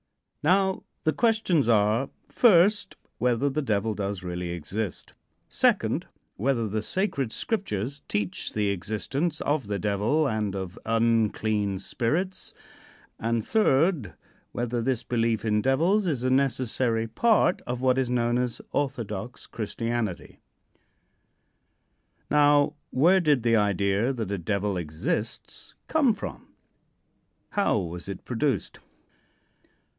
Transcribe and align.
Now, 0.43 0.81
the 1.03 1.13
questions 1.13 1.69
are, 1.69 2.09
first, 2.27 2.95
whether 3.19 3.47
the 3.51 3.61
Devil 3.61 3.93
does 3.93 4.23
really 4.23 4.49
exist; 4.49 5.13
second, 5.47 6.07
whether 6.35 6.67
the 6.67 6.81
sacred 6.81 7.31
Scriptures 7.31 8.01
teach 8.07 8.53
the 8.53 8.69
existence 8.69 9.41
of 9.41 9.67
the 9.67 9.77
Devil 9.77 10.27
and 10.27 10.55
of 10.55 10.79
unclean 10.87 11.77
spirits, 11.77 12.55
and 13.19 13.45
third, 13.45 14.13
whether 14.51 14.81
this 14.81 15.03
belief 15.03 15.45
in 15.45 15.61
devils 15.61 16.07
is 16.07 16.23
a 16.23 16.31
necessary 16.31 17.05
part 17.07 17.61
of 17.67 17.79
what 17.79 17.99
is 17.99 18.09
known 18.09 18.39
as 18.39 18.59
"orthodox 18.71 19.45
Christianity." 19.45 20.39
Now, 22.31 22.73
where 22.89 23.19
did 23.19 23.43
the 23.43 23.55
idea 23.55 24.11
that 24.13 24.31
a 24.31 24.39
Devil 24.39 24.77
exists 24.77 25.75
come 25.87 26.15
from? 26.15 26.47
How 27.51 27.77
was 27.77 28.09
it 28.09 28.25
produced? 28.25 28.79